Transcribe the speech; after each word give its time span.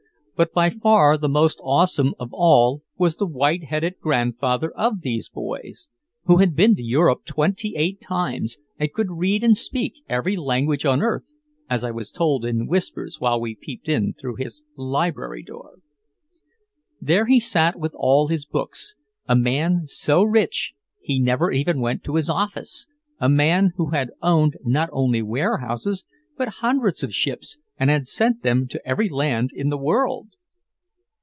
But 0.37 0.53
by 0.53 0.71
far 0.71 1.17
the 1.19 1.29
most 1.29 1.59
awesome 1.63 2.15
of 2.19 2.29
all 2.33 2.81
was 2.97 3.15
the 3.17 3.27
white 3.27 3.65
headed 3.65 3.99
grandfather 3.99 4.71
of 4.71 5.01
these 5.01 5.29
boys, 5.29 5.89
who 6.23 6.37
had 6.37 6.55
been 6.55 6.73
to 6.77 6.81
Europe 6.81 7.25
twenty 7.25 7.75
eight 7.75 8.01
times 8.01 8.57
and 8.79 8.91
could 8.91 9.11
read 9.11 9.43
and 9.43 9.55
speak 9.55 10.01
"every 10.09 10.35
language 10.35 10.83
on 10.83 11.03
earth," 11.03 11.29
as 11.69 11.83
I 11.83 11.91
was 11.91 12.09
told 12.09 12.43
in 12.43 12.65
whispers 12.65 13.17
while 13.19 13.39
we 13.39 13.53
peeped 13.53 13.87
in 13.87 14.13
through 14.13 14.37
his 14.37 14.63
library 14.75 15.43
door. 15.43 15.75
There 16.99 17.27
he 17.27 17.39
sat 17.39 17.77
with 17.77 17.93
all 17.93 18.27
his 18.27 18.43
books, 18.47 18.95
a 19.27 19.35
man 19.35 19.83
so 19.85 20.23
rich 20.23 20.73
he 21.01 21.19
never 21.19 21.51
even 21.51 21.79
went 21.81 22.03
to 22.05 22.15
his 22.15 22.31
office, 22.31 22.87
a 23.19 23.29
man 23.29 23.73
who 23.75 23.91
had 23.91 24.09
owned 24.23 24.57
not 24.63 24.89
only 24.91 25.21
warehouses 25.21 26.03
but 26.35 26.47
hundreds 26.63 27.03
of 27.03 27.13
ships 27.13 27.59
and 27.77 27.89
had 27.89 28.05
sent 28.05 28.43
them 28.43 28.67
to 28.67 28.85
every 28.87 29.09
land 29.09 29.49
in 29.55 29.69
the 29.69 29.77
world! 29.77 30.29